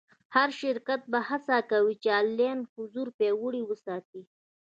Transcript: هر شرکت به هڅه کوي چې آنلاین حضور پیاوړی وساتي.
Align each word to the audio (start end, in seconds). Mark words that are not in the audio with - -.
هر 0.35 0.49
شرکت 0.61 1.01
به 1.11 1.19
هڅه 1.29 1.57
کوي 1.71 1.95
چې 2.03 2.09
آنلاین 2.19 2.59
حضور 2.75 3.07
پیاوړی 3.17 3.61
وساتي. 3.65 4.21